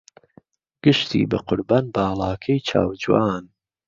[0.83, 3.43] گشتی به قوربان باڵاکهی چاوجوان